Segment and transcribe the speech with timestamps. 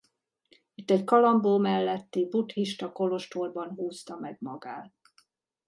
[0.75, 4.95] Itt egy Colombo melletti buddhista kolostorban húzta meg magát.